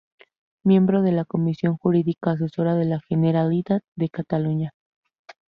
Miembro 0.65 1.03
de 1.03 1.11
la 1.11 1.25
Comisión 1.25 1.77
Jurídica 1.77 2.31
Asesora 2.31 2.73
de 2.73 2.85
la 2.85 3.01
Generalitat 3.07 3.83
de 3.95 4.09
Cataluña. 4.09 4.73